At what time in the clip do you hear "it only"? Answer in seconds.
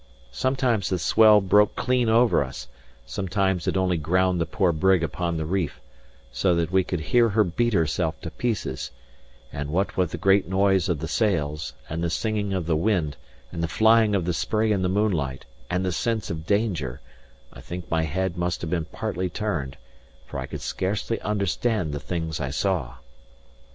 3.67-3.97